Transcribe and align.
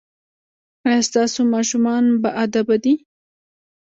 ایا 0.87 0.99
ستاسو 1.09 1.39
ماشومان 1.53 2.03
باادبه 2.21 2.75
دي؟ 2.83 2.93